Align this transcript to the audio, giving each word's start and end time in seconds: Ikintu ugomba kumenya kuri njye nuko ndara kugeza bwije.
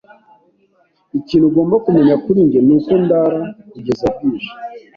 Ikintu 1.19 1.45
ugomba 1.47 1.75
kumenya 1.85 2.15
kuri 2.23 2.39
njye 2.45 2.59
nuko 2.65 2.91
ndara 3.03 3.39
kugeza 3.71 4.05
bwije. 4.15 4.51